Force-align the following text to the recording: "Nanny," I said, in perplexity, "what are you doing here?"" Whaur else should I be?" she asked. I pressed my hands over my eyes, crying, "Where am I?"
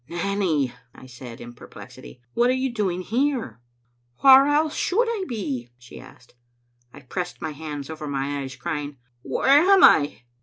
"Nanny," 0.09 0.73
I 0.95 1.05
said, 1.05 1.39
in 1.39 1.53
perplexity, 1.53 2.23
"what 2.33 2.49
are 2.49 2.53
you 2.53 2.73
doing 2.73 3.03
here?"" 3.03 3.61
Whaur 4.23 4.47
else 4.47 4.73
should 4.75 5.05
I 5.05 5.25
be?" 5.27 5.69
she 5.77 5.99
asked. 5.99 6.33
I 6.91 7.01
pressed 7.01 7.39
my 7.39 7.51
hands 7.51 7.87
over 7.87 8.07
my 8.07 8.41
eyes, 8.41 8.55
crying, 8.55 8.97
"Where 9.21 9.45
am 9.47 9.83
I?" 9.83 10.23